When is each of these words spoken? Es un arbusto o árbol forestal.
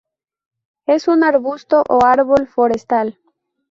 Es 0.87 1.07
un 1.07 1.23
arbusto 1.23 1.83
o 1.87 2.03
árbol 2.03 2.47
forestal. 2.47 3.19